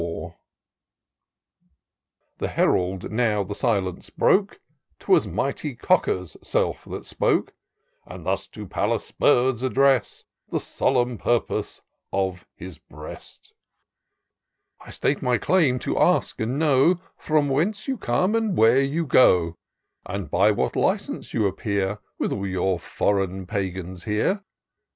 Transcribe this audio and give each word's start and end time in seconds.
IN 0.01 0.07
SEARCH 0.07 0.33
OF 0.33 0.33
THE 2.39 2.47
PidTURESQUE. 2.47 2.69
319" 2.69 2.99
The 3.03 3.09
Herald 3.11 3.11
now 3.11 3.43
the 3.43 3.53
silence 3.53 4.09
broke, 4.09 4.59
'Twas 4.97 5.27
mighty 5.27 5.75
Cocker's 5.75 6.35
self 6.41 6.85
that 6.85 7.05
spoke; 7.05 7.53
And 8.07 8.25
thus 8.25 8.47
to 8.47 8.65
Pallas' 8.65 9.11
bird 9.11 9.61
address'd 9.61 10.25
The 10.49 10.59
solemn 10.59 11.19
purpose 11.19 11.81
of 12.11 12.47
his 12.55 12.79
breast:"' 12.79 13.53
I 14.79 14.89
state 14.89 15.21
my 15.21 15.37
claim 15.37 15.77
to 15.77 15.99
ask 15.99 16.39
and 16.39 16.57
know 16.57 16.99
From 17.15 17.47
whence 17.47 17.87
you 17.87 17.99
come 17.99 18.33
and 18.33 18.57
where 18.57 18.81
you 18.81 19.05
go, 19.05 19.53
And 20.07 20.31
by 20.31 20.49
what 20.49 20.75
license 20.75 21.31
you 21.35 21.45
appear 21.45 21.99
With 22.17 22.31
all 22.33 22.47
your 22.47 22.79
foreign 22.79 23.45
Pagans 23.45 24.05
here 24.05 24.43